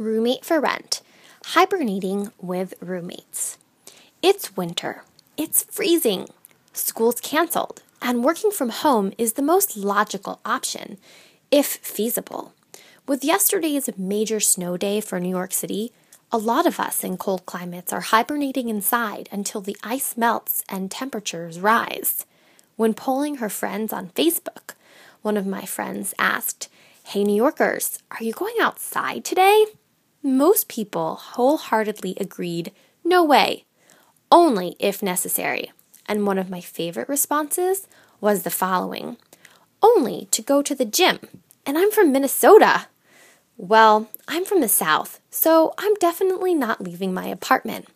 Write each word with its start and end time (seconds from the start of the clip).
Roommate 0.00 0.46
for 0.46 0.60
Rent 0.60 1.02
Hibernating 1.44 2.32
with 2.40 2.72
Roommates. 2.80 3.58
It's 4.22 4.56
winter, 4.56 5.04
it's 5.36 5.64
freezing, 5.64 6.28
school's 6.72 7.20
canceled, 7.20 7.82
and 8.00 8.24
working 8.24 8.50
from 8.50 8.70
home 8.70 9.12
is 9.18 9.34
the 9.34 9.42
most 9.42 9.76
logical 9.76 10.40
option, 10.42 10.96
if 11.50 11.66
feasible. 11.66 12.54
With 13.06 13.22
yesterday's 13.22 13.90
major 13.98 14.40
snow 14.40 14.78
day 14.78 15.02
for 15.02 15.20
New 15.20 15.28
York 15.28 15.52
City, 15.52 15.92
a 16.32 16.38
lot 16.38 16.64
of 16.64 16.80
us 16.80 17.04
in 17.04 17.18
cold 17.18 17.44
climates 17.44 17.92
are 17.92 18.00
hibernating 18.00 18.70
inside 18.70 19.28
until 19.30 19.60
the 19.60 19.76
ice 19.84 20.16
melts 20.16 20.64
and 20.66 20.90
temperatures 20.90 21.60
rise. 21.60 22.24
When 22.76 22.94
polling 22.94 23.36
her 23.36 23.50
friends 23.50 23.92
on 23.92 24.08
Facebook, 24.08 24.72
one 25.20 25.36
of 25.36 25.46
my 25.46 25.66
friends 25.66 26.14
asked, 26.18 26.70
Hey, 27.04 27.22
New 27.22 27.36
Yorkers, 27.36 27.98
are 28.12 28.24
you 28.24 28.32
going 28.32 28.56
outside 28.62 29.26
today? 29.26 29.66
Most 30.22 30.68
people 30.68 31.14
wholeheartedly 31.14 32.14
agreed, 32.20 32.72
No 33.02 33.24
way, 33.24 33.64
only 34.30 34.76
if 34.78 35.02
necessary. 35.02 35.72
And 36.06 36.26
one 36.26 36.36
of 36.36 36.50
my 36.50 36.60
favorite 36.60 37.08
responses 37.08 37.86
was 38.20 38.42
the 38.42 38.50
following 38.50 39.16
Only 39.82 40.28
to 40.30 40.42
go 40.42 40.60
to 40.60 40.74
the 40.74 40.84
gym. 40.84 41.20
And 41.64 41.78
I'm 41.78 41.90
from 41.90 42.12
Minnesota. 42.12 42.88
Well, 43.56 44.10
I'm 44.28 44.44
from 44.44 44.60
the 44.60 44.68
South, 44.68 45.20
so 45.30 45.72
I'm 45.78 45.94
definitely 45.94 46.54
not 46.54 46.82
leaving 46.82 47.14
my 47.14 47.26
apartment. 47.26 47.88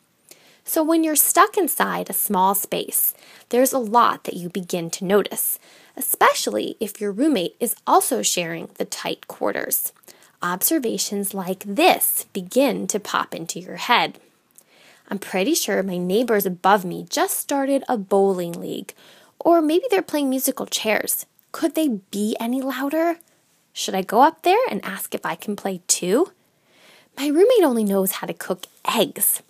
So, 0.65 0.83
when 0.83 1.05
you're 1.05 1.17
stuck 1.17 1.59
inside 1.59 2.09
a 2.09 2.15
small 2.15 2.55
space, 2.55 3.13
there's 3.51 3.75
a 3.75 3.79
lot 3.79 4.25
that 4.25 4.37
you 4.37 4.49
begin 4.49 4.89
to 4.91 5.05
notice, 5.05 5.59
especially 5.95 6.79
if 6.81 7.03
your 7.03 7.13
roommate 7.13 7.57
is 7.61 7.77
also 7.87 8.23
sharing 8.23 8.71
the 8.77 8.87
tight 8.87 9.29
quarters. 9.29 9.93
Observations 10.45 11.33
like 11.33 11.65
this 11.65 12.27
begin 12.35 12.87
to 12.89 13.01
pop 13.01 13.35
into 13.35 13.59
your 13.59 13.77
head. 13.77 14.19
I'm 15.09 15.19
pretty 15.19 15.55
sure 15.55 15.83
my 15.83 15.97
neighbors 15.97 16.45
above 16.45 16.85
me 16.85 17.07
just 17.09 17.39
started 17.39 17.83
a 17.89 17.97
bowling 17.97 18.53
league, 18.53 18.93
or 19.39 19.63
maybe 19.63 19.87
they're 19.91 20.03
playing 20.03 20.29
musical 20.29 20.67
chairs. 20.67 21.25
Could 21.51 21.75
they 21.75 22.01
be 22.11 22.37
any 22.39 22.61
louder? 22.61 23.21
Should 23.73 23.95
I 23.95 24.03
go 24.03 24.21
up 24.21 24.43
there 24.43 24.59
and 24.71 24.85
ask 24.85 25.15
if 25.15 25.25
I 25.25 25.35
can 25.35 25.57
play 25.57 25.81
too? 25.87 26.31
My 27.17 27.29
roommate 27.29 27.65
only 27.65 27.83
knows 27.83 28.13
how 28.13 28.27
to 28.27 28.35
cook 28.35 28.67
eggs. 28.87 29.41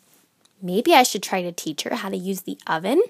Maybe 0.62 0.94
I 0.94 1.02
should 1.02 1.24
try 1.24 1.42
to 1.42 1.50
teach 1.50 1.82
her 1.82 1.96
how 1.96 2.08
to 2.08 2.16
use 2.16 2.42
the 2.42 2.58
oven? 2.68 3.02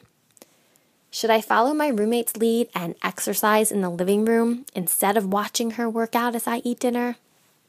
Should 1.10 1.28
I 1.28 1.42
follow 1.42 1.74
my 1.74 1.88
roommate's 1.88 2.38
lead 2.38 2.70
and 2.74 2.94
exercise 3.04 3.70
in 3.70 3.82
the 3.82 3.90
living 3.90 4.24
room 4.24 4.64
instead 4.74 5.18
of 5.18 5.34
watching 5.34 5.72
her 5.72 5.90
work 5.90 6.16
out 6.16 6.34
as 6.34 6.46
I 6.46 6.62
eat 6.64 6.80
dinner? 6.80 7.16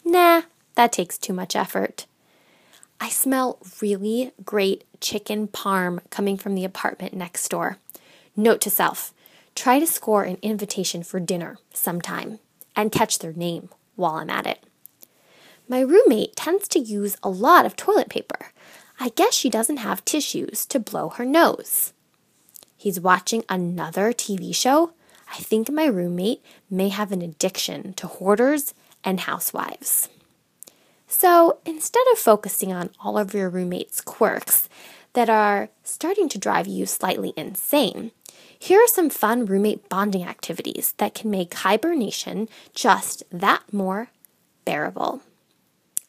Nah, 0.06 0.44
that 0.76 0.94
takes 0.94 1.18
too 1.18 1.34
much 1.34 1.56
effort. 1.56 2.06
I 3.02 3.10
smell 3.10 3.60
really 3.82 4.32
great 4.46 4.86
chicken 5.02 5.48
parm 5.48 6.00
coming 6.10 6.38
from 6.38 6.56
the 6.56 6.64
apartment 6.64 7.14
next 7.14 7.50
door. 7.50 7.78
Note 8.36 8.62
to 8.62 8.70
self 8.70 9.14
try 9.56 9.80
to 9.80 9.88
score 9.88 10.24
an 10.24 10.38
invitation 10.42 11.02
for 11.02 11.20
dinner 11.20 11.58
sometime 11.74 12.40
and 12.76 12.92
catch 12.92 13.20
their 13.20 13.34
name 13.34 13.70
while 13.96 14.16
I'm 14.16 14.30
at 14.30 14.46
it. 14.46 14.64
My 15.68 15.80
roommate 15.80 16.36
tends 16.36 16.68
to 16.70 16.80
use 16.80 17.18
a 17.24 17.30
lot 17.30 17.66
of 17.66 17.76
toilet 17.76 18.10
paper. 18.10 18.52
I 19.00 19.10
guess 19.10 19.34
she 19.34 19.50
doesn't 19.50 19.78
have 19.78 20.06
tissues 20.06 20.66
to 20.68 20.80
blow 20.80 21.10
her 21.10 21.26
nose. 21.26 21.94
He's 22.78 23.00
watching 23.00 23.44
another 23.50 24.14
TV 24.14 24.54
show. 24.54 24.92
I 25.34 25.38
think 25.38 25.72
my 25.72 25.86
roommate 25.86 26.44
may 26.70 26.90
have 26.90 27.12
an 27.12 27.22
addiction 27.22 27.94
to 27.94 28.08
hoarders 28.08 28.74
and 29.06 29.22
housewives. 29.22 30.10
So 31.08 31.60
instead 31.66 32.04
of 32.12 32.18
focusing 32.18 32.74
on 32.74 32.90
all 33.00 33.18
of 33.18 33.34
your 33.34 33.50
roommate's 33.50 34.02
quirks 34.02 34.68
that 35.14 35.30
are 35.30 35.70
starting 35.84 36.28
to 36.30 36.40
drive 36.40 36.68
you 36.68 36.86
slightly 36.86 37.32
insane, 37.38 38.12
here 38.58 38.80
are 38.80 38.88
some 38.88 39.10
fun 39.10 39.46
roommate 39.46 39.88
bonding 39.88 40.26
activities 40.26 40.94
that 40.98 41.14
can 41.14 41.30
make 41.30 41.54
hibernation 41.54 42.50
just 42.74 43.24
that 43.32 43.62
more 43.72 44.10
bearable. 44.66 45.22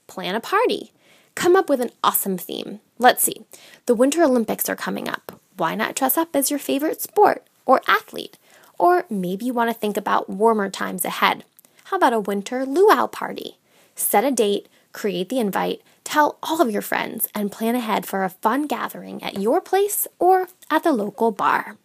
Plan 0.06 0.34
a 0.34 0.40
party. 0.40 0.92
Come 1.34 1.54
up 1.54 1.68
with 1.68 1.80
an 1.82 1.90
awesome 2.02 2.38
theme. 2.38 2.80
Let's 2.98 3.22
see. 3.22 3.44
The 3.84 3.94
Winter 3.94 4.22
Olympics 4.22 4.68
are 4.70 4.76
coming 4.76 5.08
up. 5.08 5.38
Why 5.56 5.74
not 5.74 5.94
dress 5.94 6.16
up 6.16 6.34
as 6.34 6.50
your 6.50 6.58
favorite 6.58 7.02
sport 7.02 7.46
or 7.66 7.82
athlete? 7.86 8.38
Or 8.78 9.04
maybe 9.10 9.44
you 9.44 9.52
want 9.52 9.70
to 9.70 9.78
think 9.78 9.96
about 9.96 10.30
warmer 10.30 10.70
times 10.70 11.04
ahead. 11.04 11.44
How 11.86 11.98
about 11.98 12.14
a 12.14 12.18
winter 12.18 12.66
luau 12.66 13.06
party? 13.06 13.58
Set 13.94 14.24
a 14.24 14.32
date, 14.32 14.66
create 14.92 15.28
the 15.28 15.38
invite, 15.38 15.82
tell 16.02 16.36
all 16.42 16.60
of 16.60 16.68
your 16.68 16.82
friends, 16.82 17.28
and 17.32 17.52
plan 17.52 17.76
ahead 17.76 18.04
for 18.04 18.24
a 18.24 18.28
fun 18.28 18.66
gathering 18.66 19.22
at 19.22 19.38
your 19.38 19.60
place 19.60 20.08
or 20.18 20.48
at 20.68 20.82
the 20.82 20.90
local 20.90 21.30
bar. 21.30 21.76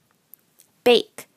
Bake. 0.84 1.28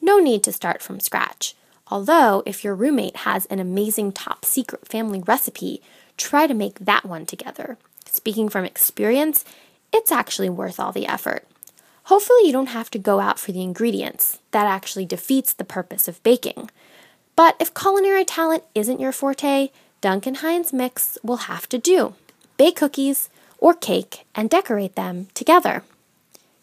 No 0.00 0.20
need 0.20 0.44
to 0.44 0.52
start 0.52 0.82
from 0.82 1.00
scratch. 1.00 1.56
Although, 1.88 2.44
if 2.46 2.62
your 2.62 2.76
roommate 2.76 3.16
has 3.16 3.44
an 3.46 3.58
amazing 3.58 4.12
top 4.12 4.44
secret 4.44 4.86
family 4.86 5.20
recipe, 5.26 5.82
try 6.16 6.46
to 6.46 6.54
make 6.54 6.78
that 6.78 7.06
one 7.06 7.26
together. 7.26 7.76
Speaking 8.04 8.48
from 8.48 8.64
experience, 8.64 9.44
it's 9.92 10.12
actually 10.12 10.48
worth 10.48 10.78
all 10.78 10.92
the 10.92 11.08
effort. 11.08 11.44
Hopefully, 12.04 12.46
you 12.46 12.52
don't 12.52 12.66
have 12.66 12.88
to 12.92 13.00
go 13.00 13.18
out 13.18 13.40
for 13.40 13.50
the 13.50 13.64
ingredients. 13.64 14.38
That 14.52 14.66
actually 14.66 15.06
defeats 15.06 15.52
the 15.52 15.64
purpose 15.64 16.06
of 16.06 16.22
baking. 16.22 16.70
But 17.36 17.56
if 17.60 17.74
culinary 17.74 18.24
talent 18.24 18.64
isn't 18.74 19.00
your 19.00 19.12
forte, 19.12 19.70
Duncan 20.00 20.36
Hines 20.36 20.72
Mix 20.72 21.18
will 21.22 21.48
have 21.48 21.68
to 21.68 21.78
do. 21.78 22.14
Bake 22.56 22.76
cookies 22.76 23.28
or 23.58 23.74
cake 23.74 24.24
and 24.34 24.48
decorate 24.48 24.94
them 24.94 25.28
together. 25.34 25.82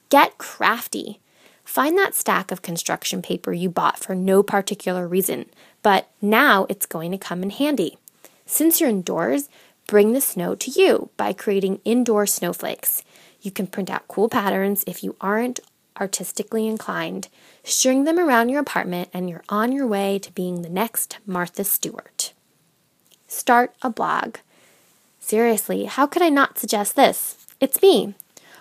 Get 0.10 0.38
crafty. 0.38 1.20
Find 1.64 1.98
that 1.98 2.16
stack 2.16 2.52
of 2.52 2.62
construction 2.62 3.22
paper 3.22 3.54
you 3.54 3.70
bought 3.70 4.00
for 4.00 4.16
no 4.16 4.44
particular 4.44 5.08
reason, 5.08 5.46
but 5.82 6.10
now 6.22 6.66
it's 6.70 6.86
going 6.86 7.12
to 7.12 7.18
come 7.18 7.44
in 7.44 7.52
handy. 7.52 7.98
Since 8.46 8.82
you're 8.82 8.90
indoors, 8.90 9.50
bring 9.88 10.14
the 10.14 10.22
snow 10.22 10.56
to 10.56 10.72
you 10.72 11.10
by 11.18 11.34
creating 11.34 11.82
indoor 11.86 12.26
snowflakes. 12.26 13.04
You 13.42 13.52
can 13.52 13.68
print 13.68 13.90
out 13.90 14.08
cool 14.08 14.30
patterns 14.30 14.84
if 14.88 15.04
you 15.04 15.16
aren't 15.22 15.60
artistically 16.00 16.68
inclined. 16.68 17.28
String 17.64 18.04
them 18.04 18.20
around 18.20 18.50
your 18.50 18.60
apartment, 18.60 19.10
and 19.14 19.30
you're 19.30 19.44
on 19.50 19.72
your 19.72 19.88
way 19.88 20.20
to 20.20 20.32
being 20.34 20.62
the 20.62 20.70
next 20.70 21.20
Martha 21.26 21.64
Stewart. 21.64 22.34
Start 23.28 23.74
a 23.82 23.90
blog. 23.90 24.38
Seriously, 25.20 25.86
how 25.86 26.06
could 26.06 26.22
I 26.22 26.30
not 26.30 26.58
suggest 26.58 26.96
this? 26.96 27.38
It's 27.60 27.82
me. 27.82 28.14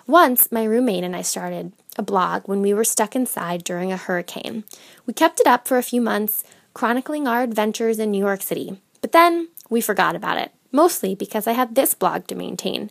Once, 0.07 0.51
my 0.51 0.63
roommate 0.63 1.03
and 1.03 1.15
I 1.15 1.21
started 1.21 1.73
a 1.97 2.01
blog 2.01 2.47
when 2.47 2.61
we 2.61 2.73
were 2.73 2.83
stuck 2.83 3.15
inside 3.15 3.63
during 3.63 3.91
a 3.91 3.97
hurricane. 3.97 4.63
We 5.05 5.13
kept 5.13 5.39
it 5.39 5.47
up 5.47 5.67
for 5.67 5.77
a 5.77 5.83
few 5.83 6.01
months, 6.01 6.43
chronicling 6.73 7.27
our 7.27 7.43
adventures 7.43 7.99
in 7.99 8.11
New 8.11 8.19
York 8.19 8.41
City. 8.41 8.79
But 9.01 9.11
then 9.11 9.49
we 9.69 9.81
forgot 9.81 10.15
about 10.15 10.37
it, 10.37 10.51
mostly 10.71 11.15
because 11.15 11.47
I 11.47 11.51
had 11.51 11.75
this 11.75 11.93
blog 11.93 12.27
to 12.27 12.35
maintain. 12.35 12.89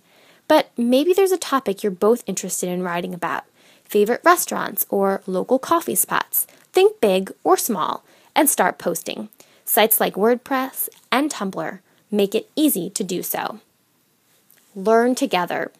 But 0.49 0.71
maybe 0.77 1.13
there's 1.13 1.33
a 1.33 1.39
topic 1.39 1.83
you're 1.83 1.93
both 1.93 2.23
interested 2.27 2.69
in 2.69 2.83
writing 2.83 3.15
about 3.15 3.45
favorite 3.93 4.23
restaurants 4.25 4.87
or 4.89 5.23
local 5.27 5.59
coffee 5.59 5.95
spots. 5.95 6.47
Think 6.73 6.99
big 7.03 7.31
or 7.45 7.59
small 7.59 8.03
and 8.35 8.49
start 8.49 8.79
posting. 8.79 9.29
Sites 9.67 10.01
like 10.01 10.15
WordPress 10.15 10.89
and 11.13 11.31
Tumblr 11.31 11.81
make 12.11 12.35
it 12.35 12.49
easy 12.57 12.89
to 12.89 13.05
do 13.05 13.23
so. 13.23 13.61
Learn 14.75 15.15
together. 15.15 15.71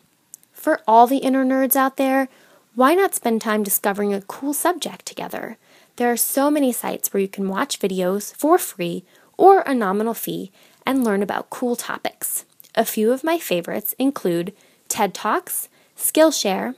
For 0.53 0.83
all 0.87 1.06
the 1.06 1.25
inner 1.25 1.43
nerds 1.43 1.75
out 1.75 1.97
there, 1.97 2.28
why 2.75 2.95
not 2.95 3.15
spend 3.15 3.41
time 3.41 3.62
discovering 3.62 4.12
a 4.12 4.21
cool 4.21 4.53
subject 4.53 5.06
together? 5.06 5.56
There 5.97 6.12
are 6.12 6.17
so 6.19 6.50
many 6.50 6.71
sites 6.71 7.12
where 7.12 7.21
you 7.23 7.29
can 7.29 7.49
watch 7.49 7.81
videos 7.81 8.37
for 8.37 8.59
free 8.59 9.05
or 9.39 9.61
a 9.61 9.75
nominal 9.75 10.15
fee 10.15 10.53
and 10.84 11.03
learn 11.03 11.23
about 11.23 11.49
cool 11.49 11.77
topics. 11.77 12.44
A 12.75 12.85
few 12.85 13.11
of 13.11 13.25
my 13.25 13.38
favorites 13.38 13.94
include 13.99 14.53
TED 14.88 15.15
Talks, 15.15 15.70
Skillshare, 15.97 16.75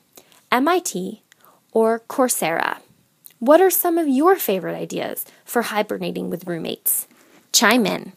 MIT, 0.53 1.21
or 1.75 2.01
Coursera. 2.09 2.79
What 3.41 3.61
are 3.61 3.71
some 3.71 3.99
of 3.99 4.09
your 4.09 4.37
favorite 4.37 4.75
ideas 4.77 5.27
for 5.45 5.61
hibernating 5.63 6.31
with 6.31 6.47
roommates? 6.47 7.07
Chime 7.53 7.85
in. 7.85 8.13